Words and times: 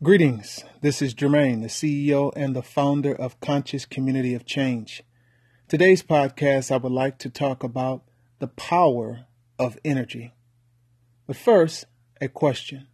Greetings. 0.00 0.62
This 0.80 1.02
is 1.02 1.12
Jermaine, 1.12 1.60
the 1.60 1.66
CEO 1.66 2.32
and 2.36 2.54
the 2.54 2.62
founder 2.62 3.12
of 3.12 3.40
Conscious 3.40 3.84
Community 3.84 4.32
of 4.32 4.46
Change. 4.46 5.02
Today's 5.66 6.04
podcast, 6.04 6.70
I 6.70 6.76
would 6.76 6.92
like 6.92 7.18
to 7.18 7.28
talk 7.28 7.64
about 7.64 8.04
the 8.38 8.46
power 8.46 9.26
of 9.58 9.76
energy. 9.84 10.34
But 11.26 11.34
first, 11.34 11.86
a 12.20 12.28
question 12.28 12.86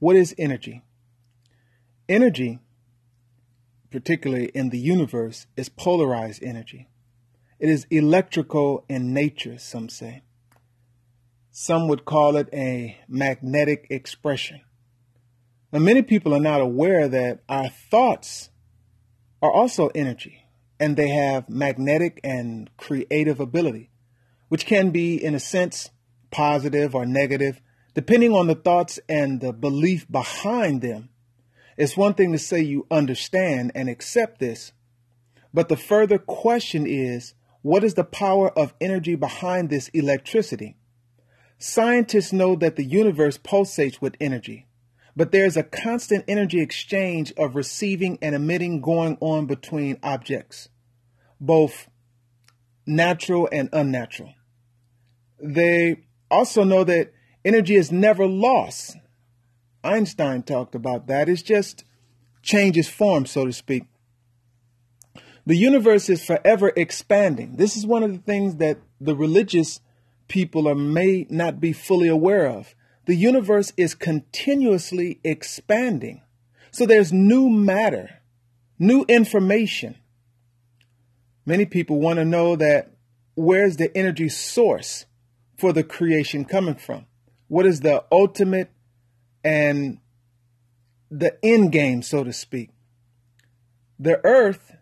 What 0.00 0.16
is 0.16 0.34
energy? 0.38 0.82
Energy, 2.08 2.58
particularly 3.92 4.46
in 4.46 4.70
the 4.70 4.80
universe, 4.80 5.46
is 5.56 5.68
polarized 5.68 6.42
energy. 6.42 6.88
It 7.60 7.68
is 7.68 7.86
electrical 7.92 8.84
in 8.88 9.14
nature, 9.14 9.56
some 9.56 9.88
say. 9.88 10.22
Some 11.52 11.86
would 11.86 12.04
call 12.04 12.34
it 12.34 12.48
a 12.52 12.98
magnetic 13.06 13.86
expression. 13.88 14.62
Many 15.72 16.02
people 16.02 16.34
are 16.34 16.40
not 16.40 16.60
aware 16.60 17.06
that 17.06 17.40
our 17.48 17.68
thoughts 17.68 18.50
are 19.40 19.52
also 19.52 19.88
energy 19.94 20.44
and 20.80 20.96
they 20.96 21.08
have 21.10 21.48
magnetic 21.48 22.20
and 22.24 22.68
creative 22.76 23.38
ability, 23.38 23.90
which 24.48 24.66
can 24.66 24.90
be, 24.90 25.22
in 25.22 25.34
a 25.34 25.40
sense, 25.40 25.90
positive 26.32 26.94
or 26.94 27.06
negative, 27.06 27.60
depending 27.94 28.32
on 28.32 28.48
the 28.48 28.54
thoughts 28.56 28.98
and 29.08 29.40
the 29.40 29.52
belief 29.52 30.10
behind 30.10 30.82
them. 30.82 31.10
It's 31.76 31.96
one 31.96 32.14
thing 32.14 32.32
to 32.32 32.38
say 32.38 32.60
you 32.60 32.86
understand 32.90 33.70
and 33.74 33.88
accept 33.88 34.40
this, 34.40 34.72
but 35.54 35.68
the 35.68 35.76
further 35.76 36.18
question 36.18 36.84
is 36.84 37.34
what 37.62 37.84
is 37.84 37.94
the 37.94 38.04
power 38.04 38.50
of 38.58 38.74
energy 38.80 39.14
behind 39.14 39.70
this 39.70 39.88
electricity? 39.88 40.76
Scientists 41.58 42.32
know 42.32 42.56
that 42.56 42.76
the 42.76 42.84
universe 42.84 43.38
pulsates 43.38 44.00
with 44.00 44.16
energy 44.20 44.66
but 45.16 45.32
there's 45.32 45.56
a 45.56 45.62
constant 45.62 46.24
energy 46.28 46.60
exchange 46.60 47.32
of 47.36 47.56
receiving 47.56 48.18
and 48.22 48.34
emitting 48.34 48.80
going 48.80 49.16
on 49.20 49.46
between 49.46 49.98
objects, 50.02 50.68
both 51.40 51.88
natural 52.86 53.48
and 53.52 53.68
unnatural. 53.72 54.34
They 55.42 56.04
also 56.30 56.64
know 56.64 56.84
that 56.84 57.12
energy 57.44 57.74
is 57.74 57.90
never 57.90 58.26
lost. 58.26 58.96
Einstein 59.82 60.42
talked 60.42 60.74
about 60.74 61.06
that. 61.06 61.28
It's 61.28 61.42
just 61.42 61.84
changes 62.42 62.88
form, 62.88 63.26
so 63.26 63.46
to 63.46 63.52
speak. 63.52 63.84
The 65.46 65.56
universe 65.56 66.08
is 66.08 66.24
forever 66.24 66.72
expanding. 66.76 67.56
This 67.56 67.76
is 67.76 67.86
one 67.86 68.02
of 68.02 68.12
the 68.12 68.18
things 68.18 68.56
that 68.56 68.78
the 69.00 69.16
religious 69.16 69.80
people 70.28 70.68
are, 70.68 70.74
may 70.74 71.26
not 71.28 71.60
be 71.60 71.72
fully 71.72 72.08
aware 72.08 72.46
of 72.46 72.74
the 73.06 73.14
universe 73.14 73.72
is 73.76 73.94
continuously 73.94 75.20
expanding. 75.24 76.22
So 76.70 76.86
there's 76.86 77.12
new 77.12 77.48
matter, 77.48 78.20
new 78.78 79.04
information. 79.08 79.96
Many 81.46 81.66
people 81.66 81.98
want 81.98 82.18
to 82.18 82.24
know 82.24 82.56
that 82.56 82.92
where's 83.34 83.76
the 83.76 83.96
energy 83.96 84.28
source 84.28 85.06
for 85.56 85.72
the 85.72 85.82
creation 85.82 86.44
coming 86.44 86.76
from? 86.76 87.06
What 87.48 87.66
is 87.66 87.80
the 87.80 88.04
ultimate 88.12 88.70
and 89.42 89.98
the 91.10 91.36
end 91.44 91.72
game, 91.72 92.02
so 92.02 92.22
to 92.22 92.32
speak? 92.32 92.70
The 93.98 94.24
earth, 94.24 94.76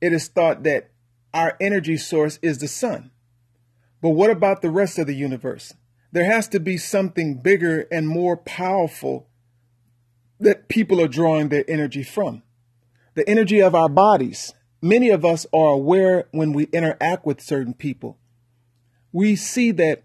it 0.00 0.12
is 0.12 0.28
thought 0.28 0.62
that 0.62 0.90
our 1.34 1.56
energy 1.60 1.96
source 1.96 2.38
is 2.42 2.58
the 2.58 2.68
sun. 2.68 3.10
But 4.00 4.10
what 4.10 4.30
about 4.30 4.62
the 4.62 4.70
rest 4.70 4.98
of 4.98 5.06
the 5.06 5.14
universe? 5.14 5.74
There 6.12 6.24
has 6.26 6.46
to 6.48 6.60
be 6.60 6.76
something 6.76 7.38
bigger 7.38 7.88
and 7.90 8.06
more 8.06 8.36
powerful 8.36 9.28
that 10.38 10.68
people 10.68 11.00
are 11.00 11.08
drawing 11.08 11.48
their 11.48 11.64
energy 11.66 12.02
from. 12.02 12.42
The 13.14 13.28
energy 13.28 13.60
of 13.60 13.74
our 13.74 13.88
bodies. 13.88 14.52
Many 14.82 15.10
of 15.10 15.24
us 15.24 15.46
are 15.52 15.68
aware 15.68 16.26
when 16.32 16.52
we 16.52 16.64
interact 16.64 17.24
with 17.24 17.40
certain 17.40 17.72
people. 17.72 18.18
We 19.12 19.36
see 19.36 19.70
that 19.72 20.02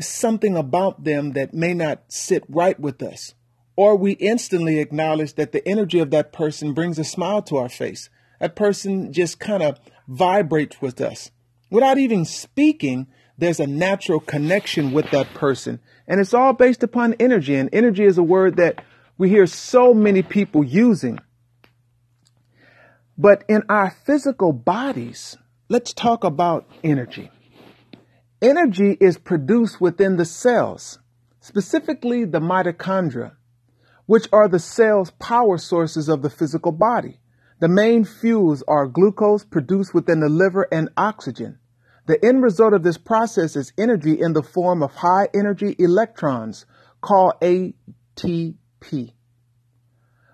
something 0.00 0.56
about 0.56 1.04
them 1.04 1.32
that 1.32 1.52
may 1.52 1.74
not 1.74 2.04
sit 2.08 2.44
right 2.48 2.78
with 2.78 3.02
us. 3.02 3.34
Or 3.76 3.96
we 3.96 4.12
instantly 4.12 4.78
acknowledge 4.78 5.34
that 5.34 5.52
the 5.52 5.66
energy 5.66 5.98
of 5.98 6.10
that 6.10 6.32
person 6.32 6.74
brings 6.74 6.98
a 6.98 7.04
smile 7.04 7.42
to 7.42 7.56
our 7.56 7.68
face. 7.68 8.08
That 8.40 8.56
person 8.56 9.12
just 9.12 9.40
kind 9.40 9.62
of 9.62 9.80
vibrates 10.06 10.80
with 10.80 11.00
us. 11.00 11.30
Without 11.74 11.98
even 11.98 12.24
speaking, 12.24 13.08
there's 13.36 13.58
a 13.58 13.66
natural 13.66 14.20
connection 14.20 14.92
with 14.92 15.10
that 15.10 15.34
person. 15.34 15.80
And 16.06 16.20
it's 16.20 16.32
all 16.32 16.52
based 16.52 16.84
upon 16.84 17.14
energy. 17.14 17.56
And 17.56 17.68
energy 17.72 18.04
is 18.04 18.16
a 18.16 18.22
word 18.22 18.58
that 18.58 18.84
we 19.18 19.28
hear 19.28 19.44
so 19.48 19.92
many 19.92 20.22
people 20.22 20.62
using. 20.62 21.18
But 23.18 23.42
in 23.48 23.64
our 23.68 23.90
physical 23.90 24.52
bodies, 24.52 25.36
let's 25.68 25.92
talk 25.92 26.22
about 26.22 26.70
energy. 26.84 27.32
Energy 28.40 28.96
is 29.00 29.18
produced 29.18 29.80
within 29.80 30.16
the 30.16 30.24
cells, 30.24 31.00
specifically 31.40 32.24
the 32.24 32.38
mitochondria, 32.38 33.32
which 34.06 34.28
are 34.32 34.46
the 34.46 34.60
cell's 34.60 35.10
power 35.18 35.58
sources 35.58 36.08
of 36.08 36.22
the 36.22 36.30
physical 36.30 36.70
body. 36.70 37.18
The 37.58 37.66
main 37.66 38.04
fuels 38.04 38.62
are 38.68 38.86
glucose 38.86 39.44
produced 39.44 39.92
within 39.92 40.20
the 40.20 40.28
liver 40.28 40.68
and 40.70 40.88
oxygen. 40.96 41.58
The 42.06 42.22
end 42.22 42.42
result 42.42 42.74
of 42.74 42.82
this 42.82 42.98
process 42.98 43.56
is 43.56 43.72
energy 43.78 44.20
in 44.20 44.34
the 44.34 44.42
form 44.42 44.82
of 44.82 44.92
high 44.92 45.28
energy 45.34 45.74
electrons 45.78 46.66
called 47.00 47.34
ATP. 47.40 49.12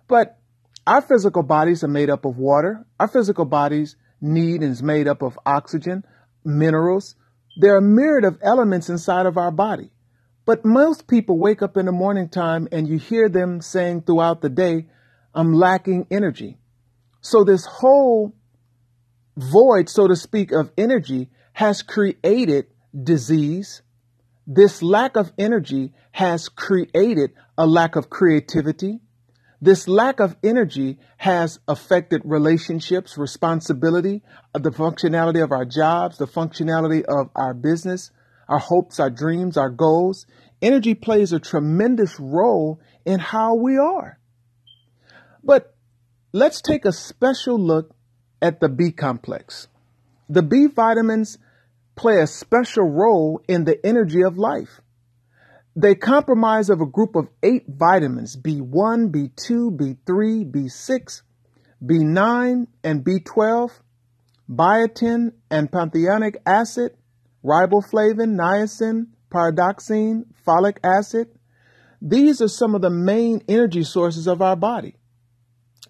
But 0.08 0.38
our 0.86 1.00
physical 1.00 1.44
bodies 1.44 1.84
are 1.84 1.88
made 1.88 2.10
up 2.10 2.24
of 2.24 2.36
water. 2.36 2.84
Our 2.98 3.06
physical 3.06 3.44
bodies 3.44 3.96
need 4.20 4.62
and 4.62 4.72
is 4.72 4.82
made 4.82 5.06
up 5.06 5.22
of 5.22 5.38
oxygen, 5.46 6.04
minerals. 6.44 7.14
There 7.60 7.74
are 7.74 7.78
a 7.78 7.82
myriad 7.82 8.24
of 8.24 8.38
elements 8.42 8.88
inside 8.88 9.26
of 9.26 9.36
our 9.36 9.52
body. 9.52 9.92
But 10.44 10.64
most 10.64 11.06
people 11.06 11.38
wake 11.38 11.62
up 11.62 11.76
in 11.76 11.86
the 11.86 11.92
morning 11.92 12.28
time 12.28 12.66
and 12.72 12.88
you 12.88 12.98
hear 12.98 13.28
them 13.28 13.60
saying 13.60 14.02
throughout 14.02 14.40
the 14.40 14.48
day, 14.48 14.86
I'm 15.32 15.52
lacking 15.52 16.08
energy. 16.10 16.58
So 17.20 17.44
this 17.44 17.66
whole 17.66 18.34
void, 19.36 19.88
so 19.88 20.06
to 20.08 20.16
speak, 20.16 20.52
of 20.52 20.70
energy 20.76 21.30
has 21.52 21.82
created 21.82 22.66
disease. 22.94 23.82
This 24.46 24.82
lack 24.82 25.16
of 25.16 25.32
energy 25.38 25.92
has 26.12 26.48
created 26.48 27.32
a 27.56 27.66
lack 27.66 27.96
of 27.96 28.10
creativity. 28.10 29.00
This 29.62 29.86
lack 29.86 30.20
of 30.20 30.36
energy 30.42 30.98
has 31.18 31.60
affected 31.68 32.22
relationships, 32.24 33.18
responsibility, 33.18 34.22
uh, 34.54 34.58
the 34.58 34.70
functionality 34.70 35.42
of 35.42 35.52
our 35.52 35.66
jobs, 35.66 36.16
the 36.16 36.26
functionality 36.26 37.04
of 37.04 37.30
our 37.36 37.52
business, 37.52 38.10
our 38.48 38.58
hopes, 38.58 38.98
our 38.98 39.10
dreams, 39.10 39.56
our 39.56 39.68
goals. 39.68 40.26
Energy 40.62 40.94
plays 40.94 41.32
a 41.32 41.38
tremendous 41.38 42.18
role 42.18 42.80
in 43.04 43.20
how 43.20 43.54
we 43.54 43.76
are. 43.76 44.18
But 45.44 45.74
let's 46.32 46.60
take 46.60 46.84
a 46.84 46.92
special 46.92 47.58
look 47.58 47.94
at 48.42 48.60
the 48.60 48.68
B 48.68 48.90
complex. 48.92 49.68
The 50.28 50.42
B 50.42 50.66
vitamins 50.66 51.38
play 51.96 52.20
a 52.20 52.26
special 52.26 52.84
role 52.84 53.42
in 53.48 53.64
the 53.64 53.84
energy 53.84 54.22
of 54.22 54.38
life. 54.38 54.80
They 55.76 55.94
comprise 55.94 56.68
of 56.70 56.80
a 56.80 56.86
group 56.86 57.14
of 57.14 57.28
eight 57.42 57.64
vitamins 57.68 58.36
B1, 58.36 59.10
B2, 59.10 59.76
B3, 59.76 60.50
B6, 60.50 61.22
B9, 61.84 62.66
and 62.82 63.04
B12, 63.04 63.70
biotin 64.50 65.32
and 65.50 65.70
pantothenic 65.70 66.36
acid, 66.44 66.96
riboflavin, 67.44 68.34
niacin, 68.36 69.06
pyridoxine, 69.30 70.24
folic 70.46 70.78
acid. 70.82 71.28
These 72.02 72.40
are 72.40 72.48
some 72.48 72.74
of 72.74 72.82
the 72.82 72.90
main 72.90 73.42
energy 73.48 73.84
sources 73.84 74.26
of 74.26 74.42
our 74.42 74.56
body. 74.56 74.96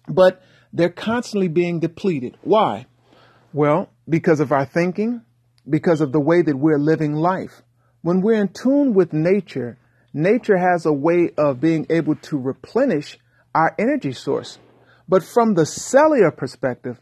But 0.07 0.41
they're 0.73 0.89
constantly 0.89 1.47
being 1.47 1.79
depleted. 1.79 2.37
Why? 2.41 2.85
Well, 3.53 3.89
because 4.07 4.39
of 4.39 4.51
our 4.51 4.65
thinking, 4.65 5.21
because 5.69 6.01
of 6.01 6.11
the 6.11 6.19
way 6.19 6.41
that 6.41 6.57
we're 6.57 6.79
living 6.79 7.13
life. 7.13 7.61
When 8.01 8.21
we're 8.21 8.41
in 8.41 8.49
tune 8.49 8.93
with 8.93 9.13
nature, 9.13 9.77
nature 10.13 10.57
has 10.57 10.85
a 10.85 10.93
way 10.93 11.31
of 11.37 11.61
being 11.61 11.85
able 11.89 12.15
to 12.15 12.37
replenish 12.37 13.17
our 13.53 13.75
energy 13.77 14.13
source. 14.13 14.57
But 15.07 15.23
from 15.23 15.53
the 15.53 15.65
cellular 15.65 16.31
perspective, 16.31 16.99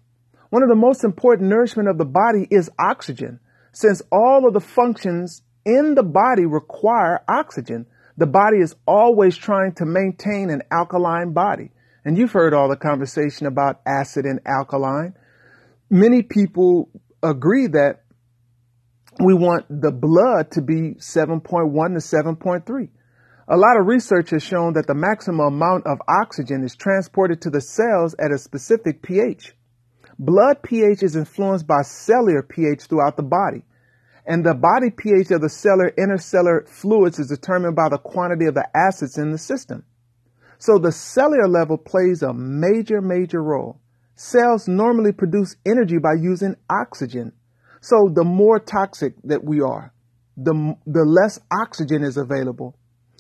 one 0.50 0.64
of 0.64 0.70
the 0.70 0.76
most 0.76 1.04
important 1.04 1.50
nourishment 1.50 1.88
of 1.88 1.98
the 1.98 2.06
body 2.06 2.48
is 2.50 2.72
oxygen. 2.80 3.40
Since 3.72 4.02
all 4.12 4.48
of 4.48 4.54
the 4.54 4.60
functions 4.60 5.44
in 5.64 5.94
the 5.94 6.04
body 6.04 6.46
require 6.46 7.22
oxygen, 7.30 7.86
the 8.18 8.26
body 8.26 8.58
is 8.58 8.76
always 8.88 9.38
trying 9.38 9.74
to 9.76 9.86
maintain 9.86 10.50
an 10.50 10.64
alkaline 10.72 11.34
body. 11.34 11.72
And 12.06 12.18
you've 12.18 12.32
heard 12.32 12.54
all 12.54 12.70
the 12.70 12.78
conversation 12.78 13.46
about 13.46 13.82
acid 13.86 14.26
and 14.26 14.40
alkaline. 14.46 15.16
Many 15.90 16.22
people 16.24 16.90
agree 17.22 17.68
that 17.68 18.04
we 19.20 19.34
want 19.34 19.66
the 19.70 19.92
blood 19.92 20.52
to 20.52 20.62
be 20.62 20.96
7.1 20.96 21.44
to 21.44 22.00
7.3. 22.00 22.90
A 23.52 23.58
lot 23.58 23.80
of 23.80 23.88
research 23.88 24.30
has 24.30 24.44
shown 24.44 24.74
that 24.74 24.88
the 24.88 24.94
maximum 24.94 25.40
amount 25.40 25.88
of 25.88 25.98
oxygen 26.08 26.64
is 26.64 26.76
transported 26.76 27.42
to 27.42 27.50
the 27.50 27.62
cells 27.62 28.16
at 28.20 28.32
a 28.32 28.38
specific 28.38 29.02
pH. 29.02 29.56
Blood 30.20 30.62
pH 30.62 31.02
is 31.02 31.16
influenced 31.16 31.66
by 31.66 31.82
cellular 31.82 32.44
pH 32.44 32.84
throughout 32.84 33.18
the 33.18 33.24
body. 33.24 33.66
And 34.26 34.46
the 34.46 34.54
body 34.54 34.92
pH 34.92 35.32
of 35.32 35.42
the 35.42 35.50
cellular 35.50 35.92
intercellular 35.98 36.70
fluids 36.70 37.18
is 37.18 37.30
determined 37.30 37.76
by 37.76 37.90
the 37.90 37.98
quantity 37.98 38.46
of 38.46 38.54
the 38.54 38.68
acids 38.76 39.18
in 39.18 39.32
the 39.32 39.38
system. 39.40 39.84
So 40.60 40.78
the 40.78 40.92
cellular 40.92 41.48
level 41.48 41.78
plays 41.78 42.22
a 42.22 42.34
major, 42.34 43.02
major 43.02 43.42
role. 43.42 43.80
Cells 44.16 44.68
normally 44.68 45.14
produce 45.14 45.56
energy 45.66 45.98
by 45.98 46.14
using 46.20 46.56
oxygen. 46.70 47.32
So 47.82 48.12
the 48.14 48.26
more 48.26 48.60
toxic 48.60 49.14
that 49.24 49.44
we 49.44 49.62
are, 49.62 49.94
the, 50.36 50.76
the 50.86 51.06
less 51.06 51.40
oxygen 51.50 52.04
is 52.04 52.18
available. 52.18 52.76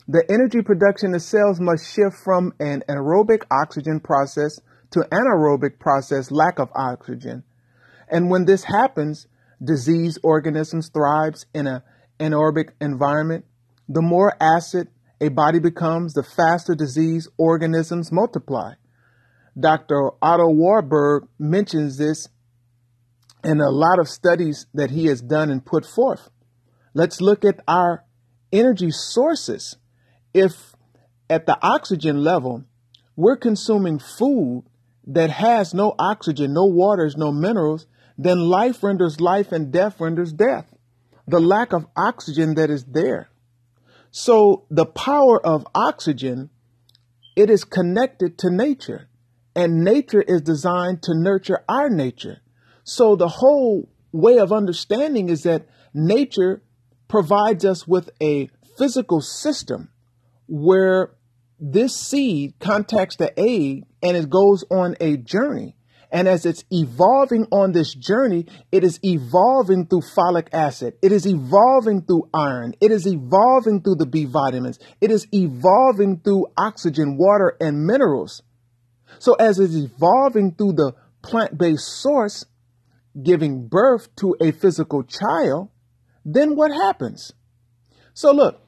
The 0.09 0.23
energy 0.29 0.61
production 0.61 1.15
of 1.15 1.21
cells 1.21 1.61
must 1.61 1.93
shift 1.93 2.17
from 2.23 2.53
an 2.59 2.83
aerobic 2.89 3.43
oxygen 3.49 4.01
process 4.01 4.59
to 4.91 5.07
anaerobic 5.11 5.79
process 5.79 6.31
lack 6.31 6.59
of 6.59 6.69
oxygen. 6.75 7.43
And 8.09 8.29
when 8.29 8.45
this 8.45 8.63
happens, 8.63 9.27
disease 9.63 10.17
organisms 10.23 10.89
thrives 10.89 11.45
in 11.53 11.67
an 11.67 11.83
anaerobic 12.19 12.71
environment. 12.81 13.45
The 13.87 14.01
more 14.01 14.33
acid 14.41 14.89
a 15.21 15.29
body 15.29 15.59
becomes, 15.59 16.13
the 16.13 16.23
faster 16.23 16.75
disease 16.75 17.27
organisms 17.37 18.11
multiply. 18.11 18.73
Dr. 19.59 20.11
Otto 20.21 20.49
Warburg 20.49 21.27
mentions 21.37 21.97
this 21.97 22.29
in 23.43 23.59
a 23.59 23.69
lot 23.69 23.99
of 23.99 24.07
studies 24.07 24.65
that 24.73 24.91
he 24.91 25.07
has 25.07 25.21
done 25.21 25.49
and 25.49 25.65
put 25.65 25.85
forth. 25.85 26.29
Let's 26.93 27.21
look 27.21 27.43
at 27.43 27.59
our 27.67 28.05
energy 28.51 28.91
sources. 28.91 29.77
If 30.33 30.75
at 31.29 31.45
the 31.45 31.57
oxygen 31.61 32.23
level, 32.23 32.63
we're 33.15 33.37
consuming 33.37 33.99
food 33.99 34.63
that 35.05 35.29
has 35.29 35.73
no 35.73 35.95
oxygen, 35.99 36.53
no 36.53 36.65
waters, 36.65 37.17
no 37.17 37.31
minerals, 37.31 37.87
then 38.17 38.39
life 38.39 38.83
renders 38.83 39.19
life 39.19 39.51
and 39.51 39.71
death 39.71 39.99
renders 39.99 40.33
death. 40.33 40.73
The 41.27 41.39
lack 41.39 41.73
of 41.73 41.87
oxygen 41.95 42.55
that 42.55 42.69
is 42.69 42.85
there. 42.85 43.28
So 44.11 44.65
the 44.69 44.85
power 44.85 45.45
of 45.45 45.67
oxygen, 45.75 46.49
it 47.35 47.49
is 47.49 47.63
connected 47.63 48.37
to 48.39 48.49
nature 48.49 49.09
and 49.55 49.83
nature 49.83 50.21
is 50.21 50.41
designed 50.41 51.03
to 51.03 51.13
nurture 51.13 51.63
our 51.67 51.89
nature. 51.89 52.41
So 52.83 53.15
the 53.15 53.27
whole 53.27 53.89
way 54.11 54.37
of 54.37 54.51
understanding 54.51 55.29
is 55.29 55.43
that 55.43 55.67
nature 55.93 56.61
provides 57.07 57.65
us 57.65 57.87
with 57.87 58.09
a 58.21 58.49
physical 58.77 59.21
system 59.21 59.89
where 60.47 61.11
this 61.59 61.95
seed 61.95 62.53
contacts 62.59 63.17
the 63.17 63.37
egg 63.37 63.85
and 64.01 64.15
it 64.15 64.29
goes 64.29 64.63
on 64.71 64.95
a 64.99 65.17
journey. 65.17 65.75
And 66.11 66.27
as 66.27 66.45
it's 66.45 66.63
evolving 66.71 67.45
on 67.51 67.71
this 67.71 67.93
journey, 67.93 68.47
it 68.71 68.83
is 68.83 68.99
evolving 69.03 69.85
through 69.85 70.01
folic 70.01 70.47
acid. 70.51 70.95
It 71.01 71.11
is 71.11 71.27
evolving 71.27 72.01
through 72.01 72.29
iron. 72.33 72.73
It 72.81 72.91
is 72.91 73.05
evolving 73.05 73.81
through 73.81 73.95
the 73.95 74.07
B 74.07 74.25
vitamins. 74.25 74.79
It 75.01 75.11
is 75.11 75.27
evolving 75.31 76.21
through 76.21 76.47
oxygen, 76.57 77.17
water, 77.17 77.55
and 77.61 77.85
minerals. 77.85 78.41
So 79.19 79.33
as 79.35 79.59
it's 79.59 79.75
evolving 79.75 80.55
through 80.55 80.73
the 80.73 80.93
plant 81.21 81.57
based 81.57 81.87
source, 82.01 82.45
giving 83.21 83.67
birth 83.67 84.15
to 84.17 84.35
a 84.41 84.51
physical 84.51 85.03
child, 85.03 85.69
then 86.25 86.55
what 86.55 86.71
happens? 86.71 87.33
So 88.13 88.31
look, 88.31 88.61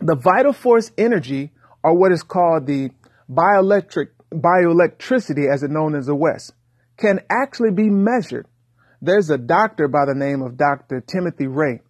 the 0.00 0.16
vital 0.16 0.52
force 0.52 0.90
energy, 0.96 1.52
or 1.82 1.96
what 1.96 2.12
is 2.12 2.22
called 2.22 2.66
the 2.66 2.90
bioelectric 3.30 4.08
bioelectricity, 4.32 5.52
as 5.52 5.62
it 5.62 5.70
known 5.70 5.94
as 5.94 6.06
the 6.06 6.14
West, 6.14 6.54
can 6.96 7.20
actually 7.30 7.72
be 7.72 7.88
measured. 7.88 8.46
There's 9.00 9.30
a 9.30 9.38
doctor 9.38 9.88
by 9.88 10.04
the 10.06 10.14
name 10.14 10.42
of 10.42 10.56
Dr. 10.56 11.00
Timothy 11.00 11.46
Ray. 11.46 11.80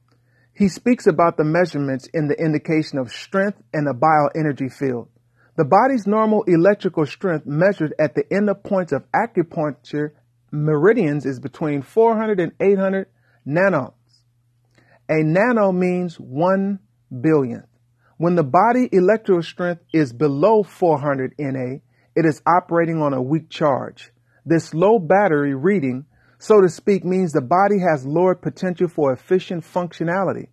He 0.54 0.68
speaks 0.68 1.06
about 1.06 1.36
the 1.36 1.44
measurements 1.44 2.08
in 2.12 2.28
the 2.28 2.38
indication 2.38 2.98
of 2.98 3.10
strength 3.10 3.62
in 3.72 3.84
the 3.84 3.94
bioenergy 3.94 4.72
field. 4.72 5.08
The 5.56 5.64
body's 5.64 6.06
normal 6.06 6.44
electrical 6.44 7.04
strength 7.04 7.46
measured 7.46 7.94
at 7.98 8.14
the 8.14 8.24
end 8.32 8.48
of 8.48 8.62
points 8.62 8.92
of 8.92 9.04
acupuncture 9.12 10.12
meridians 10.50 11.26
is 11.26 11.40
between 11.40 11.82
400 11.82 12.40
and 12.40 12.52
800 12.60 13.06
nanos. 13.44 13.92
A 15.08 15.22
nano 15.22 15.72
means 15.72 16.18
one 16.18 16.78
billionth. 17.10 17.66
When 18.16 18.36
the 18.36 18.44
body 18.44 18.88
electrical 18.92 19.42
strength 19.42 19.82
is 19.92 20.12
below 20.12 20.62
400 20.62 21.34
Na, 21.38 21.78
it 22.14 22.24
is 22.26 22.42
operating 22.46 23.00
on 23.00 23.14
a 23.14 23.22
weak 23.22 23.48
charge. 23.48 24.12
This 24.44 24.74
low 24.74 24.98
battery 24.98 25.54
reading, 25.54 26.06
so 26.38 26.60
to 26.60 26.68
speak, 26.68 27.04
means 27.04 27.32
the 27.32 27.40
body 27.40 27.78
has 27.78 28.04
lowered 28.04 28.42
potential 28.42 28.88
for 28.88 29.12
efficient 29.12 29.64
functionality. 29.64 30.48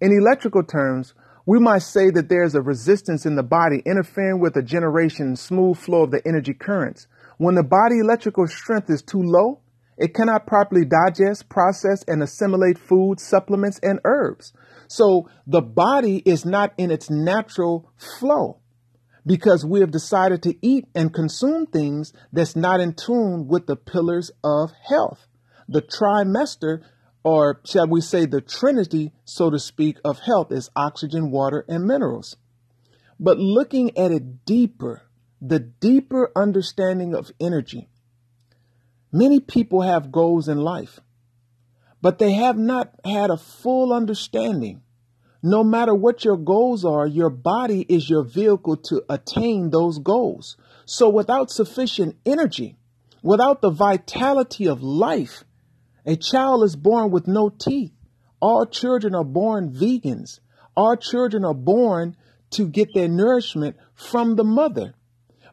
In 0.00 0.12
electrical 0.12 0.62
terms, 0.62 1.14
we 1.46 1.58
might 1.58 1.82
say 1.82 2.10
that 2.10 2.28
there's 2.28 2.54
a 2.54 2.60
resistance 2.60 3.24
in 3.24 3.34
the 3.34 3.42
body 3.42 3.82
interfering 3.86 4.38
with 4.40 4.54
the 4.54 4.62
generation 4.62 5.28
and 5.28 5.38
smooth 5.38 5.78
flow 5.78 6.04
of 6.04 6.10
the 6.10 6.20
energy 6.26 6.52
currents. 6.52 7.06
When 7.38 7.54
the 7.54 7.64
body 7.64 7.98
electrical 8.00 8.46
strength 8.46 8.90
is 8.90 9.02
too 9.02 9.22
low, 9.22 9.60
it 9.96 10.14
cannot 10.14 10.46
properly 10.46 10.84
digest, 10.84 11.48
process, 11.48 12.04
and 12.06 12.22
assimilate 12.22 12.78
food, 12.78 13.18
supplements, 13.18 13.80
and 13.82 13.98
herbs. 14.04 14.52
So 14.86 15.28
the 15.46 15.62
body 15.62 16.22
is 16.24 16.44
not 16.44 16.72
in 16.76 16.90
its 16.90 17.10
natural 17.10 17.90
flow 17.96 18.58
because 19.26 19.64
we 19.64 19.80
have 19.80 19.90
decided 19.90 20.42
to 20.42 20.54
eat 20.62 20.86
and 20.94 21.12
consume 21.12 21.66
things 21.66 22.12
that's 22.32 22.56
not 22.56 22.80
in 22.80 22.94
tune 22.94 23.48
with 23.48 23.66
the 23.66 23.76
pillars 23.76 24.30
of 24.42 24.72
health. 24.88 25.26
The 25.68 25.82
trimester, 25.82 26.82
or 27.22 27.60
shall 27.64 27.86
we 27.86 28.00
say 28.00 28.26
the 28.26 28.40
trinity, 28.40 29.12
so 29.24 29.50
to 29.50 29.58
speak, 29.58 29.98
of 30.04 30.20
health 30.20 30.50
is 30.50 30.70
oxygen, 30.74 31.30
water, 31.30 31.64
and 31.68 31.84
minerals. 31.84 32.36
But 33.20 33.38
looking 33.38 33.96
at 33.98 34.12
it 34.12 34.44
deeper, 34.44 35.02
the 35.40 35.58
deeper 35.58 36.30
understanding 36.34 37.14
of 37.14 37.32
energy, 37.40 37.88
many 39.12 39.40
people 39.40 39.82
have 39.82 40.12
goals 40.12 40.48
in 40.48 40.58
life, 40.58 41.00
but 42.00 42.18
they 42.18 42.32
have 42.32 42.56
not 42.56 42.94
had 43.04 43.30
a 43.30 43.36
full 43.36 43.92
understanding 43.92 44.82
no 45.42 45.62
matter 45.62 45.94
what 45.94 46.24
your 46.24 46.36
goals 46.36 46.84
are, 46.84 47.06
your 47.06 47.30
body 47.30 47.86
is 47.88 48.10
your 48.10 48.24
vehicle 48.24 48.76
to 48.88 49.04
attain 49.08 49.70
those 49.70 49.98
goals. 49.98 50.56
So 50.84 51.08
without 51.08 51.50
sufficient 51.50 52.16
energy, 52.26 52.76
without 53.22 53.60
the 53.60 53.70
vitality 53.70 54.66
of 54.66 54.82
life, 54.82 55.44
a 56.04 56.16
child 56.16 56.64
is 56.64 56.74
born 56.74 57.10
with 57.10 57.28
no 57.28 57.50
teeth. 57.50 57.92
All 58.40 58.66
children 58.66 59.14
are 59.14 59.24
born 59.24 59.72
vegans. 59.72 60.40
All 60.76 60.96
children 60.96 61.44
are 61.44 61.54
born 61.54 62.16
to 62.50 62.66
get 62.66 62.94
their 62.94 63.08
nourishment 63.08 63.76
from 63.94 64.36
the 64.36 64.44
mother. 64.44 64.94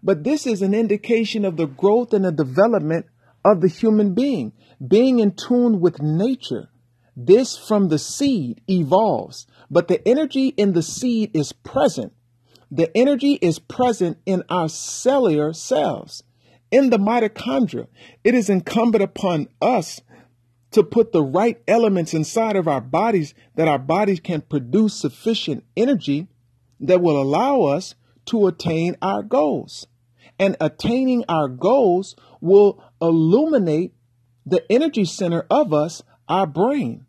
But 0.01 0.23
this 0.23 0.47
is 0.47 0.61
an 0.61 0.73
indication 0.73 1.45
of 1.45 1.57
the 1.57 1.65
growth 1.65 2.13
and 2.13 2.25
the 2.25 2.31
development 2.31 3.07
of 3.43 3.61
the 3.61 3.67
human 3.67 4.13
being, 4.13 4.53
being 4.85 5.19
in 5.19 5.35
tune 5.35 5.79
with 5.79 6.01
nature. 6.01 6.69
This 7.15 7.57
from 7.57 7.89
the 7.89 7.99
seed 7.99 8.61
evolves. 8.69 9.47
But 9.71 9.87
the 9.87 10.05
energy 10.07 10.49
in 10.49 10.73
the 10.73 10.83
seed 10.83 11.31
is 11.33 11.51
present. 11.51 12.13
The 12.71 12.95
energy 12.97 13.33
is 13.33 13.59
present 13.59 14.17
in 14.25 14.43
our 14.49 14.67
cellular 14.67 15.53
cells, 15.53 16.23
in 16.71 16.89
the 16.89 16.97
mitochondria. 16.97 17.87
It 18.23 18.33
is 18.33 18.49
incumbent 18.49 19.03
upon 19.03 19.47
us 19.61 20.01
to 20.71 20.83
put 20.83 21.13
the 21.13 21.23
right 21.23 21.61
elements 21.67 22.13
inside 22.13 22.57
of 22.57 22.67
our 22.67 22.81
bodies 22.81 23.33
that 23.55 23.67
our 23.67 23.79
bodies 23.79 24.19
can 24.19 24.41
produce 24.41 24.93
sufficient 24.93 25.63
energy 25.77 26.27
that 26.81 27.01
will 27.01 27.21
allow 27.21 27.61
us 27.61 27.95
to 28.25 28.47
attain 28.47 28.97
our 29.01 29.23
goals. 29.23 29.87
And 30.37 30.57
attaining 30.59 31.23
our 31.29 31.47
goals 31.47 32.15
will 32.41 32.83
illuminate 33.01 33.93
the 34.45 34.69
energy 34.69 35.05
center 35.05 35.45
of 35.49 35.73
us, 35.73 36.03
our 36.27 36.47
brain 36.47 37.05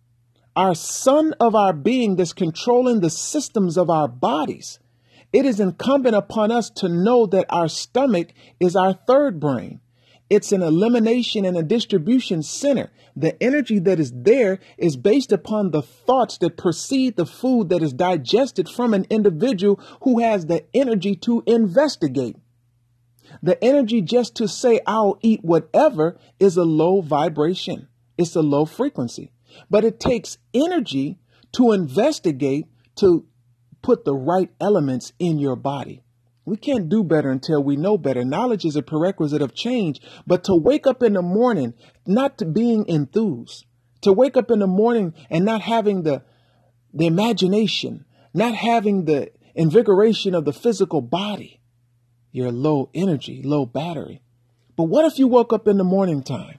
our 0.56 0.74
sun 0.74 1.34
of 1.38 1.54
our 1.54 1.74
being 1.74 2.16
that's 2.16 2.32
controlling 2.32 3.00
the 3.00 3.10
systems 3.10 3.76
of 3.76 3.90
our 3.90 4.08
bodies. 4.08 4.78
It 5.32 5.44
is 5.44 5.60
incumbent 5.60 6.16
upon 6.16 6.50
us 6.50 6.70
to 6.76 6.88
know 6.88 7.26
that 7.26 7.44
our 7.50 7.68
stomach 7.68 8.32
is 8.58 8.74
our 8.74 8.94
third 8.94 9.38
brain. 9.38 9.80
It's 10.30 10.50
an 10.50 10.62
elimination 10.62 11.44
and 11.44 11.56
a 11.56 11.62
distribution 11.62 12.42
center. 12.42 12.90
The 13.14 13.40
energy 13.40 13.78
that 13.80 14.00
is 14.00 14.12
there 14.14 14.58
is 14.78 14.96
based 14.96 15.30
upon 15.30 15.70
the 15.70 15.82
thoughts 15.82 16.38
that 16.38 16.56
precede 16.56 17.16
the 17.16 17.26
food 17.26 17.68
that 17.68 17.82
is 17.82 17.92
digested 17.92 18.68
from 18.68 18.94
an 18.94 19.06
individual 19.10 19.78
who 20.02 20.20
has 20.20 20.46
the 20.46 20.64
energy 20.74 21.14
to 21.16 21.42
investigate. 21.46 22.36
The 23.42 23.62
energy 23.62 24.00
just 24.00 24.36
to 24.36 24.48
say, 24.48 24.80
I'll 24.86 25.18
eat 25.20 25.44
whatever 25.44 26.18
is 26.40 26.56
a 26.56 26.64
low 26.64 27.02
vibration. 27.02 27.88
It's 28.18 28.36
a 28.36 28.42
low 28.42 28.64
frequency. 28.64 29.32
But 29.70 29.84
it 29.84 30.00
takes 30.00 30.38
energy 30.54 31.18
to 31.52 31.72
investigate, 31.72 32.66
to 32.96 33.26
put 33.82 34.04
the 34.04 34.14
right 34.14 34.50
elements 34.60 35.12
in 35.18 35.38
your 35.38 35.56
body. 35.56 36.02
We 36.44 36.56
can't 36.56 36.88
do 36.88 37.02
better 37.02 37.30
until 37.30 37.62
we 37.62 37.76
know 37.76 37.98
better. 37.98 38.24
Knowledge 38.24 38.64
is 38.64 38.76
a 38.76 38.82
prerequisite 38.82 39.42
of 39.42 39.54
change, 39.54 40.00
but 40.26 40.44
to 40.44 40.54
wake 40.54 40.86
up 40.86 41.02
in 41.02 41.14
the 41.14 41.22
morning, 41.22 41.74
not 42.06 42.38
to 42.38 42.44
being 42.44 42.86
enthused, 42.88 43.64
to 44.02 44.12
wake 44.12 44.36
up 44.36 44.50
in 44.50 44.60
the 44.60 44.66
morning 44.66 45.12
and 45.28 45.44
not 45.44 45.60
having 45.60 46.04
the, 46.04 46.22
the 46.94 47.06
imagination, 47.06 48.04
not 48.32 48.54
having 48.54 49.06
the 49.06 49.32
invigoration 49.56 50.34
of 50.34 50.44
the 50.44 50.52
physical 50.52 51.00
body, 51.00 51.60
you're 52.30 52.52
low 52.52 52.90
energy, 52.94 53.42
low 53.42 53.66
battery. 53.66 54.22
But 54.76 54.84
what 54.84 55.06
if 55.06 55.18
you 55.18 55.26
woke 55.26 55.52
up 55.52 55.66
in 55.66 55.78
the 55.78 55.84
morning 55.84 56.22
time 56.22 56.58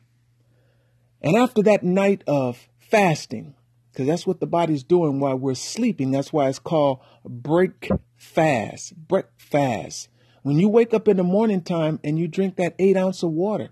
and 1.21 1.35
after 1.35 1.63
that 1.63 1.83
night 1.83 2.23
of 2.27 2.67
fasting, 2.79 3.55
because 3.91 4.07
that's 4.07 4.27
what 4.27 4.39
the 4.39 4.47
body's 4.47 4.83
doing 4.83 5.19
while 5.19 5.35
we're 5.35 5.55
sleeping. 5.55 6.11
That's 6.11 6.31
why 6.31 6.49
it's 6.49 6.59
called 6.59 6.99
break 7.25 7.89
fast. 8.15 8.95
Break 8.95 9.25
fast. 9.37 10.09
When 10.43 10.59
you 10.59 10.69
wake 10.69 10.93
up 10.93 11.07
in 11.07 11.17
the 11.17 11.23
morning 11.23 11.61
time 11.61 11.99
and 12.03 12.17
you 12.19 12.27
drink 12.27 12.55
that 12.55 12.75
eight 12.79 12.95
ounce 12.95 13.23
of 13.23 13.31
water, 13.31 13.69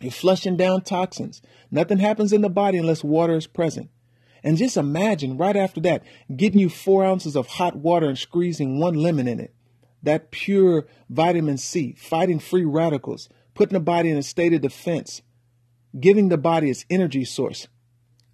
you're 0.00 0.10
flushing 0.10 0.56
down 0.56 0.80
toxins. 0.80 1.42
Nothing 1.70 1.98
happens 1.98 2.32
in 2.32 2.40
the 2.40 2.48
body 2.48 2.78
unless 2.78 3.04
water 3.04 3.36
is 3.36 3.46
present. 3.46 3.90
And 4.42 4.56
just 4.56 4.78
imagine 4.78 5.36
right 5.36 5.56
after 5.56 5.80
that, 5.82 6.02
getting 6.34 6.60
you 6.60 6.70
four 6.70 7.04
ounces 7.04 7.36
of 7.36 7.46
hot 7.46 7.76
water 7.76 8.08
and 8.08 8.18
squeezing 8.18 8.80
one 8.80 8.94
lemon 8.94 9.28
in 9.28 9.38
it. 9.38 9.54
That 10.02 10.30
pure 10.30 10.86
vitamin 11.10 11.58
C, 11.58 11.92
fighting 11.92 12.38
free 12.38 12.64
radicals, 12.64 13.28
putting 13.52 13.74
the 13.74 13.80
body 13.80 14.08
in 14.08 14.16
a 14.16 14.22
state 14.22 14.54
of 14.54 14.62
defense, 14.62 15.20
giving 15.98 16.28
the 16.28 16.38
body 16.38 16.70
its 16.70 16.84
energy 16.90 17.24
source. 17.24 17.68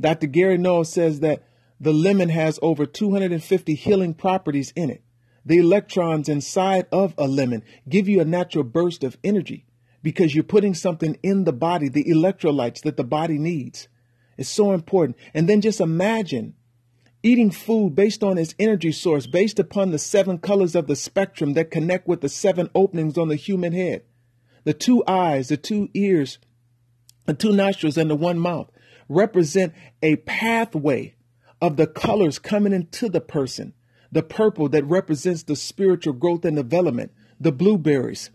Dr. 0.00 0.26
Gary 0.26 0.58
Null 0.58 0.84
says 0.84 1.20
that 1.20 1.44
the 1.80 1.92
lemon 1.92 2.28
has 2.28 2.58
over 2.62 2.86
250 2.86 3.74
healing 3.74 4.14
properties 4.14 4.72
in 4.76 4.90
it. 4.90 5.02
The 5.44 5.58
electrons 5.58 6.28
inside 6.28 6.86
of 6.90 7.14
a 7.16 7.28
lemon 7.28 7.62
give 7.88 8.08
you 8.08 8.20
a 8.20 8.24
natural 8.24 8.64
burst 8.64 9.04
of 9.04 9.16
energy 9.22 9.66
because 10.02 10.34
you're 10.34 10.44
putting 10.44 10.74
something 10.74 11.18
in 11.22 11.44
the 11.44 11.52
body, 11.52 11.88
the 11.88 12.04
electrolytes 12.04 12.82
that 12.82 12.96
the 12.96 13.04
body 13.04 13.38
needs. 13.38 13.88
It's 14.36 14.48
so 14.48 14.72
important. 14.72 15.16
And 15.32 15.48
then 15.48 15.60
just 15.60 15.80
imagine 15.80 16.54
eating 17.22 17.50
food 17.50 17.94
based 17.94 18.22
on 18.22 18.38
its 18.38 18.54
energy 18.58 18.92
source, 18.92 19.26
based 19.26 19.58
upon 19.58 19.90
the 19.90 19.98
seven 19.98 20.38
colors 20.38 20.74
of 20.74 20.86
the 20.86 20.96
spectrum 20.96 21.54
that 21.54 21.70
connect 21.70 22.06
with 22.06 22.20
the 22.20 22.28
seven 22.28 22.68
openings 22.74 23.16
on 23.16 23.28
the 23.28 23.36
human 23.36 23.72
head 23.72 24.02
the 24.66 24.74
two 24.74 25.04
eyes, 25.06 25.46
the 25.46 25.56
two 25.56 25.88
ears, 25.94 26.38
the 27.26 27.34
two 27.34 27.52
nostrils, 27.52 27.96
and 27.96 28.10
the 28.10 28.14
one 28.14 28.38
mouth 28.38 28.70
represent 29.08 29.72
a 30.02 30.16
pathway 30.16 31.14
of 31.60 31.76
the 31.76 31.86
colors 31.86 32.38
coming 32.38 32.72
into 32.72 33.08
the 33.08 33.20
person. 33.20 33.72
The 34.12 34.22
purple 34.22 34.68
that 34.70 34.84
represents 34.84 35.42
the 35.42 35.56
spiritual 35.56 36.12
growth 36.12 36.44
and 36.44 36.56
development, 36.56 37.12
the 37.40 37.52
blueberries, 37.52 38.30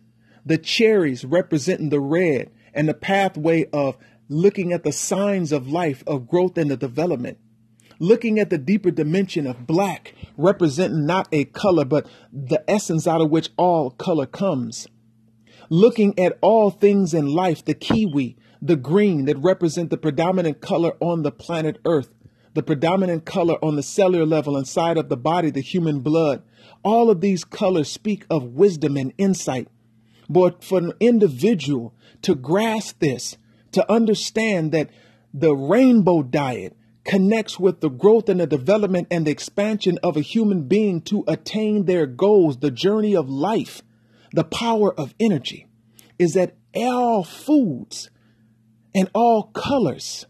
the 0.46 0.58
cherries 0.58 1.24
representing 1.24 1.90
the 1.90 2.00
red 2.00 2.52
and 2.74 2.88
the 2.88 2.94
pathway 2.94 3.66
of 3.72 3.98
looking 4.28 4.74
at 4.74 4.84
the 4.84 4.92
signs 4.92 5.52
of 5.52 5.68
life, 5.68 6.04
of 6.08 6.28
growth 6.28 6.58
and 6.58 6.72
the 6.72 6.78
development. 6.78 7.38
Looking 8.00 8.40
at 8.40 8.50
the 8.50 8.58
deeper 8.58 8.90
dimension 8.90 9.46
of 9.46 9.68
black, 9.68 10.16
representing 10.36 11.06
not 11.06 11.28
a 11.32 11.46
color, 11.46 11.86
but 11.86 12.08
the 12.34 12.64
essence 12.70 13.06
out 13.06 13.22
of 13.22 13.30
which 13.30 13.50
all 13.58 13.92
color 13.92 14.26
comes. 14.26 14.88
Looking 15.70 16.18
at 16.18 16.38
all 16.42 16.72
things 16.72 17.14
in 17.14 17.28
life, 17.28 17.64
the 17.64 17.76
kiwi, 17.76 18.38
the 18.62 18.76
green 18.76 19.26
that 19.26 19.38
represent 19.38 19.90
the 19.90 19.98
predominant 19.98 20.62
color 20.62 20.94
on 21.00 21.24
the 21.24 21.32
planet 21.32 21.80
Earth, 21.86 22.14
the 22.54 22.62
predominant 22.62 23.26
color 23.26 23.56
on 23.64 23.76
the 23.76 23.84
cellular 23.84 24.26
level 24.26 24.58
inside 24.58 24.98
of 24.98 25.10
the 25.10 25.18
body, 25.18 25.50
the 25.50 25.62
human 25.62 26.02
blood. 26.02 26.44
All 26.84 27.10
of 27.10 27.22
these 27.22 27.44
colors 27.44 27.90
speak 27.90 28.26
of 28.30 28.44
wisdom 28.44 28.98
and 28.98 29.14
insight. 29.18 29.68
But 30.30 30.64
for 30.64 30.80
an 30.80 30.94
individual 31.00 31.94
to 32.22 32.36
grasp 32.36 33.00
this, 33.00 33.38
to 33.72 33.90
understand 33.92 34.72
that 34.74 34.90
the 35.34 35.56
rainbow 35.56 36.24
diet 36.24 36.76
connects 37.04 37.60
with 37.60 37.82
the 37.82 37.90
growth 37.90 38.30
and 38.30 38.40
the 38.40 38.48
development 38.48 39.08
and 39.10 39.26
the 39.26 39.32
expansion 39.32 39.98
of 40.04 40.18
a 40.18 40.22
human 40.22 40.64
being 40.68 41.02
to 41.02 41.24
attain 41.28 41.86
their 41.86 42.06
goals, 42.06 42.58
the 42.58 42.70
journey 42.70 43.16
of 43.16 43.30
life, 43.30 43.82
the 44.34 44.44
power 44.44 44.94
of 45.00 45.16
energy, 45.20 45.68
is 46.20 46.34
that 46.34 46.56
all 46.76 47.24
foods 47.24 48.10
and 48.94 49.10
all 49.14 49.44
colors 49.44 50.26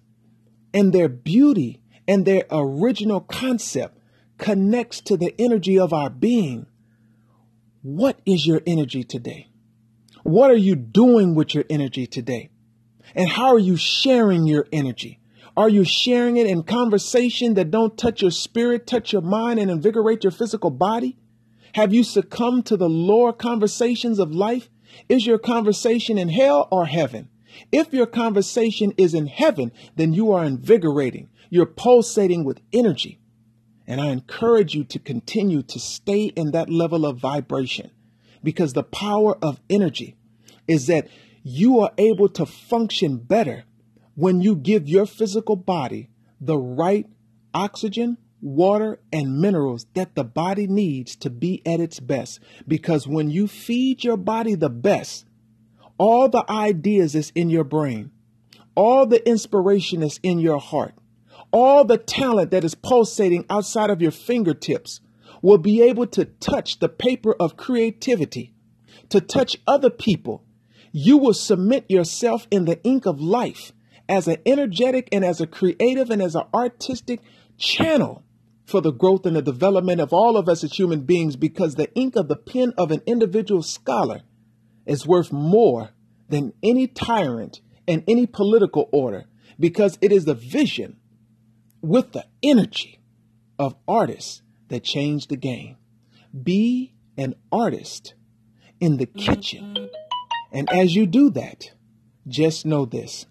and 0.74 0.94
their 0.94 1.10
beauty 1.10 1.82
and 2.08 2.26
their 2.26 2.44
original 2.52 3.22
concept 3.22 3.98
connects 4.38 5.02
to 5.02 5.18
the 5.18 5.34
energy 5.40 5.80
of 5.80 5.94
our 5.94 6.10
being. 6.10 6.66
What 7.82 8.20
is 8.26 8.46
your 8.46 8.62
energy 8.66 9.04
today? 9.04 9.48
What 10.24 10.52
are 10.52 10.58
you 10.58 10.76
doing 10.76 11.36
with 11.36 11.56
your 11.56 11.64
energy 11.70 12.06
today? 12.06 12.50
And 13.16 13.30
how 13.30 13.54
are 13.54 13.60
you 13.60 13.76
sharing 13.76 14.46
your 14.46 14.68
energy? 14.72 15.20
Are 15.58 15.70
you 15.70 15.84
sharing 15.84 16.38
it 16.38 16.48
in 16.48 16.64
conversation 16.64 17.56
that 17.56 17.72
don't 17.72 17.98
touch 17.98 18.22
your 18.22 18.32
spirit, 18.32 18.88
touch 18.88 19.12
your 19.12 19.22
mind, 19.22 19.60
and 19.60 19.70
invigorate 19.70 20.24
your 20.24 20.32
physical 20.32 20.70
body? 20.70 21.18
Have 21.74 21.94
you 21.94 22.04
succumbed 22.04 22.66
to 22.68 22.78
the 22.78 22.90
lower 22.90 23.34
conversations 23.34 24.20
of 24.20 24.32
life? 24.32 24.70
Is 25.10 25.26
your 25.26 25.40
conversation 25.40 26.18
in 26.18 26.30
hell 26.30 26.68
or 26.72 26.86
heaven? 26.86 27.30
If 27.72 27.94
your 27.94 28.06
conversation 28.06 28.94
is 28.98 29.14
in 29.14 29.28
heaven, 29.28 29.72
then 29.96 30.14
you 30.14 30.32
are 30.32 30.44
invigorating. 30.44 31.30
You're 31.50 31.66
pulsating 31.66 32.44
with 32.44 32.62
energy. 32.72 33.20
And 33.88 34.00
I 34.00 34.08
encourage 34.08 34.74
you 34.74 34.84
to 34.86 35.00
continue 35.00 35.62
to 35.64 35.80
stay 35.80 36.26
in 36.26 36.52
that 36.52 36.70
level 36.70 37.06
of 37.06 37.18
vibration 37.18 37.92
because 38.44 38.74
the 38.74 38.84
power 38.84 39.38
of 39.42 39.60
energy 39.70 40.16
is 40.68 40.88
that 40.88 41.08
you 41.44 41.80
are 41.80 41.92
able 41.98 42.30
to 42.30 42.46
function 42.46 43.18
better 43.18 43.64
when 44.16 44.42
you 44.42 44.56
give 44.56 44.88
your 44.88 45.06
physical 45.06 45.56
body 45.56 46.10
the 46.40 46.58
right 46.58 47.08
oxygen, 47.54 48.18
water, 48.42 49.00
and 49.12 49.40
minerals 49.40 49.86
that 49.94 50.16
the 50.16 50.24
body 50.24 50.68
needs 50.68 51.16
to 51.18 51.30
be 51.30 51.62
at 51.66 51.80
its 51.80 52.00
best. 52.00 52.40
Because 52.68 53.08
when 53.08 53.30
you 53.30 53.48
feed 53.48 54.04
your 54.04 54.18
body 54.18 54.56
the 54.56 54.70
best, 54.70 55.26
all 56.02 56.28
the 56.28 56.44
ideas 56.50 57.14
is 57.14 57.32
in 57.36 57.52
your 57.52 57.64
brain, 57.64 58.10
all 58.74 59.06
the 59.06 59.24
inspiration 59.30 60.02
is 60.02 60.20
in 60.24 60.40
your 60.40 60.60
heart, 60.60 60.96
all 61.52 61.86
the 61.86 62.00
talent 62.00 62.50
that 62.50 62.64
is 62.64 62.74
pulsating 62.74 63.46
outside 63.52 63.92
of 63.92 64.02
your 64.02 64.10
fingertips 64.10 65.00
will 65.44 65.60
be 65.60 65.80
able 65.80 66.08
to 66.08 66.26
touch 66.26 66.80
the 66.80 66.90
paper 66.90 67.36
of 67.40 67.56
creativity, 67.56 68.52
to 69.10 69.22
touch 69.22 69.58
other 69.68 69.92
people. 69.92 70.44
You 70.92 71.20
will 71.20 71.36
submit 71.36 71.86
yourself 71.88 72.48
in 72.50 72.66
the 72.66 72.82
ink 72.84 73.06
of 73.06 73.22
life 73.22 73.72
as 74.10 74.28
an 74.28 74.38
energetic 74.44 75.08
and 75.12 75.24
as 75.24 75.40
a 75.40 75.46
creative 75.46 76.10
and 76.10 76.20
as 76.20 76.34
an 76.34 76.46
artistic 76.52 77.20
channel 77.60 78.24
for 78.66 78.82
the 78.82 78.92
growth 78.92 79.28
and 79.28 79.36
the 79.36 79.44
development 79.44 80.02
of 80.02 80.14
all 80.14 80.36
of 80.36 80.50
us 80.50 80.64
as 80.64 80.74
human 80.74 81.02
beings 81.02 81.36
because 81.36 81.76
the 81.76 81.94
ink 81.94 82.16
of 82.16 82.28
the 82.28 82.36
pen 82.36 82.74
of 82.76 82.90
an 82.90 83.04
individual 83.06 83.62
scholar 83.62 84.22
is 84.86 85.08
worth 85.08 85.32
more 85.32 85.90
than 86.30 86.54
any 86.64 86.88
tyrant 86.88 87.62
and 87.88 88.04
any 88.08 88.26
political 88.26 88.90
order 88.92 89.26
because 89.60 89.98
it 90.02 90.12
is 90.12 90.26
the 90.26 90.34
vision 90.34 90.98
with 91.82 92.12
the 92.14 92.26
energy 92.42 93.00
of 93.60 93.76
artists 93.88 94.42
that 94.70 94.84
change 94.84 95.28
the 95.28 95.36
game. 95.36 95.78
Be 96.44 96.94
an 97.18 97.36
artist 97.52 98.14
in 98.80 98.98
the 98.98 99.06
kitchen. 99.06 99.90
And 100.52 100.70
as 100.72 100.96
you 100.96 101.06
do 101.06 101.30
that, 101.32 101.72
just 102.28 102.66
know 102.66 102.86
this 102.86 103.26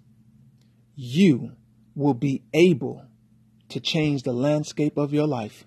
you 1.03 1.53
will 1.95 2.13
be 2.13 2.43
able 2.53 3.07
to 3.71 3.81
change 3.81 4.23
the 4.23 4.33
landscape 4.33 4.99
of 4.99 5.15
your 5.15 5.27
life. 5.27 5.65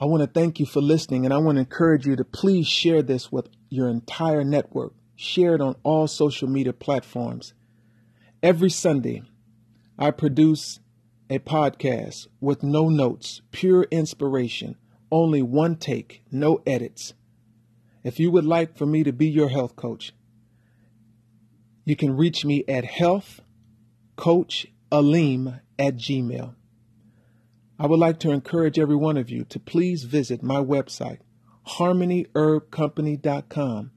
I 0.00 0.04
want 0.06 0.22
to 0.22 0.26
thank 0.28 0.58
you 0.58 0.66
for 0.66 0.80
listening 0.80 1.24
and 1.24 1.32
I 1.32 1.38
want 1.38 1.56
to 1.56 1.60
encourage 1.60 2.06
you 2.06 2.16
to 2.16 2.24
please 2.24 2.66
share 2.66 3.02
this 3.02 3.30
with 3.30 3.48
your 3.68 3.88
entire 3.88 4.44
network. 4.44 4.94
Share 5.16 5.54
it 5.54 5.60
on 5.60 5.76
all 5.82 6.06
social 6.06 6.48
media 6.48 6.72
platforms. 6.72 7.52
Every 8.42 8.70
Sunday, 8.70 9.22
I 9.98 10.12
produce 10.12 10.78
a 11.28 11.40
podcast 11.40 12.28
with 12.40 12.62
no 12.62 12.88
notes, 12.88 13.42
pure 13.50 13.82
inspiration, 13.90 14.76
only 15.10 15.42
one 15.42 15.76
take, 15.76 16.22
no 16.30 16.62
edits. 16.66 17.14
If 18.04 18.20
you 18.20 18.30
would 18.30 18.44
like 18.44 18.76
for 18.76 18.86
me 18.86 19.02
to 19.04 19.12
be 19.12 19.28
your 19.28 19.48
health 19.48 19.76
coach, 19.76 20.12
you 21.84 21.96
can 21.96 22.16
reach 22.16 22.44
me 22.44 22.64
at 22.68 22.84
healthcoachalim 22.84 25.60
at 25.78 25.96
gmail. 25.96 26.54
I 27.78 27.86
would 27.86 27.98
like 27.98 28.18
to 28.20 28.30
encourage 28.30 28.78
every 28.78 28.96
one 28.96 29.16
of 29.16 29.30
you 29.30 29.44
to 29.44 29.60
please 29.60 30.04
visit 30.04 30.42
my 30.42 30.58
website, 30.58 31.20
harmonyherbcompany.com. 31.68 33.90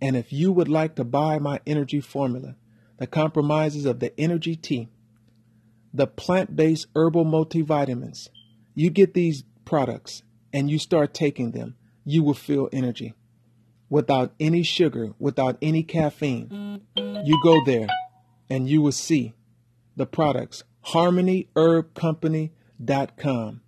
And 0.00 0.16
if 0.16 0.32
you 0.32 0.50
would 0.52 0.68
like 0.68 0.94
to 0.96 1.04
buy 1.04 1.38
my 1.38 1.60
energy 1.66 2.00
formula 2.00 2.56
that 2.98 3.10
compromises 3.10 3.84
of 3.86 4.00
the 4.00 4.18
energy 4.18 4.56
tea, 4.56 4.88
the 5.92 6.06
plant 6.06 6.56
based 6.56 6.86
herbal 6.94 7.24
multivitamins, 7.24 8.28
you 8.74 8.90
get 8.90 9.14
these 9.14 9.44
products 9.64 10.22
and 10.52 10.70
you 10.70 10.78
start 10.78 11.14
taking 11.14 11.52
them, 11.52 11.76
you 12.04 12.22
will 12.22 12.34
feel 12.34 12.68
energy 12.72 13.14
without 13.88 14.34
any 14.38 14.62
sugar, 14.62 15.14
without 15.18 15.56
any 15.62 15.82
caffeine. 15.82 16.82
You 16.96 17.40
go 17.42 17.64
there 17.64 17.88
and 18.50 18.68
you 18.68 18.82
will 18.82 18.92
see 18.92 19.32
the 19.96 20.04
products 20.06 20.62
harmonyherbcompany.com. 20.86 23.60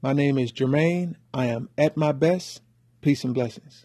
My 0.00 0.12
name 0.12 0.38
is 0.38 0.52
Jermaine. 0.52 1.16
I 1.34 1.46
am 1.46 1.70
at 1.76 1.96
my 1.96 2.12
best. 2.12 2.62
Peace 3.00 3.24
and 3.24 3.34
blessings. 3.34 3.84